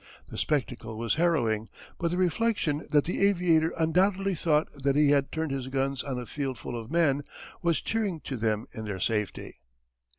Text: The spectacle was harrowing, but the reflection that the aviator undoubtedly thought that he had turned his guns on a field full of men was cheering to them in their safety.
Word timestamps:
The 0.29 0.37
spectacle 0.39 0.97
was 0.97 1.13
harrowing, 1.13 1.69
but 1.99 2.09
the 2.09 2.17
reflection 2.17 2.87
that 2.89 3.03
the 3.03 3.21
aviator 3.27 3.71
undoubtedly 3.77 4.33
thought 4.33 4.67
that 4.73 4.95
he 4.95 5.11
had 5.11 5.31
turned 5.31 5.51
his 5.51 5.67
guns 5.67 6.01
on 6.01 6.17
a 6.17 6.25
field 6.25 6.57
full 6.57 6.75
of 6.75 6.89
men 6.89 7.21
was 7.61 7.81
cheering 7.81 8.19
to 8.21 8.35
them 8.35 8.65
in 8.71 8.85
their 8.85 8.99
safety. 8.99 9.59